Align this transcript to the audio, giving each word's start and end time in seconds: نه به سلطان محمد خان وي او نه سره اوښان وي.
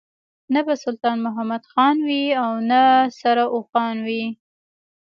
نه 0.53 0.61
به 0.65 0.73
سلطان 0.83 1.17
محمد 1.25 1.63
خان 1.71 1.95
وي 2.07 2.23
او 2.43 2.49
نه 2.69 2.81
سره 3.21 3.43
اوښان 3.55 3.97
وي. 4.07 4.25